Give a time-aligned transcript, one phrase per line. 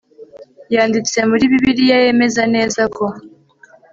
[0.73, 3.05] yanditse muri bibiliya yemeza neza ko